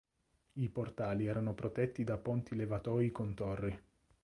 [0.53, 3.79] I portali erano protetti da ponti levatoi con torri.